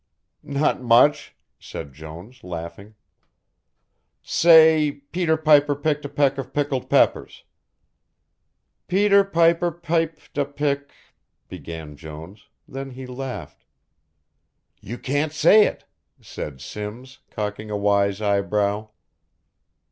"Not 0.41 0.81
much," 0.81 1.35
said 1.59 1.93
Jones, 1.93 2.43
laughing. 2.43 2.95
"Say 4.23 4.93
'Peter 4.93 5.37
Piper 5.37 5.75
picked 5.75 6.03
a 6.05 6.09
peck 6.09 6.39
of 6.39 6.53
pickled 6.55 6.89
peppers.'" 6.89 7.43
"'Peter 8.87 9.23
Peter 9.23 9.69
piped 9.71 10.35
a 10.39 10.45
pick'" 10.45 10.89
began 11.49 11.95
Jones, 11.95 12.47
then 12.67 12.89
he 12.89 13.05
laughed. 13.05 13.63
"You 14.79 14.97
can't 14.97 15.33
say 15.33 15.67
it," 15.67 15.85
said 16.19 16.61
Simms, 16.61 17.19
cocking 17.29 17.69
a 17.69 17.77
wise 17.77 18.23
eyebrow. 18.23 18.89